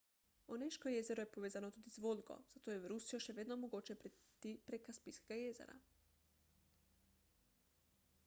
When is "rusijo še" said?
2.91-3.35